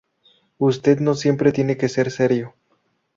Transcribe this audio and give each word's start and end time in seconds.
Usted 0.57 0.99
no 0.99 1.13
siempre 1.13 1.51
tiene 1.51 1.77
que 1.77 1.87
ser 1.87 2.09
serio. 2.09 2.55